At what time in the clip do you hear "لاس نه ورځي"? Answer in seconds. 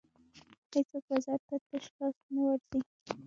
1.95-2.79